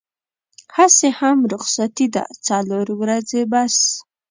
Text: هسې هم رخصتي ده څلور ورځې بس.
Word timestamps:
هسې 0.75 1.07
هم 1.19 1.37
رخصتي 1.53 2.07
ده 2.15 2.23
څلور 2.47 2.87
ورځې 3.01 3.41
بس. 3.51 3.75